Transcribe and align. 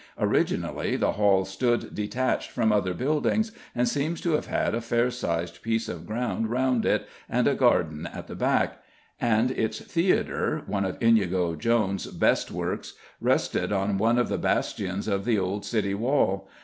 Originally, 0.17 0.95
the 0.95 1.11
hall 1.11 1.45
stood 1.45 1.93
detached 1.93 2.49
from 2.49 2.71
other 2.71 2.95
buildings, 2.95 3.51
and 3.75 3.87
seems 3.87 4.19
to 4.19 4.31
have 4.31 4.47
had 4.47 4.73
a 4.73 4.81
fair 4.81 5.11
sized 5.11 5.61
piece 5.61 5.87
of 5.87 6.07
ground 6.07 6.49
round 6.49 6.87
it, 6.87 7.05
and 7.29 7.47
a 7.47 7.53
garden 7.53 8.09
at 8.11 8.25
the 8.25 8.33
back; 8.33 8.81
and 9.19 9.51
its 9.51 9.77
theatre, 9.79 10.63
one 10.65 10.85
of 10.85 10.97
Inigo 11.01 11.55
Jones's 11.55 12.11
best 12.13 12.49
works, 12.49 12.95
rested 13.19 13.71
on 13.71 13.99
one 13.99 14.17
of 14.17 14.27
the 14.27 14.39
bastions 14.39 15.07
of 15.07 15.23
the 15.23 15.37
old 15.37 15.65
city 15.65 15.93
wall. 15.93 16.49